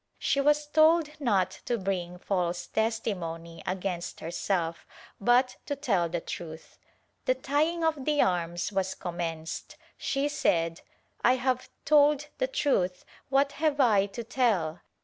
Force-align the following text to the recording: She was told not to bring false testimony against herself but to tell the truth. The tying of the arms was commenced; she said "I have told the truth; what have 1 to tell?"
She 0.17 0.41
was 0.41 0.65
told 0.65 1.09
not 1.19 1.51
to 1.65 1.77
bring 1.77 2.17
false 2.17 2.65
testimony 2.65 3.61
against 3.67 4.19
herself 4.19 4.87
but 5.19 5.57
to 5.67 5.75
tell 5.75 6.09
the 6.09 6.19
truth. 6.19 6.79
The 7.25 7.35
tying 7.35 7.83
of 7.83 8.03
the 8.05 8.19
arms 8.19 8.71
was 8.71 8.95
commenced; 8.95 9.77
she 9.99 10.27
said 10.27 10.81
"I 11.23 11.33
have 11.35 11.69
told 11.85 12.29
the 12.39 12.47
truth; 12.47 13.05
what 13.29 13.51
have 13.51 13.77
1 13.77 14.09
to 14.13 14.23
tell?" 14.23 14.81